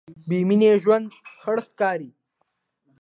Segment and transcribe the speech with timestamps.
[0.27, 1.07] بېمینې ژوند
[1.39, 2.09] خړ ښکاري.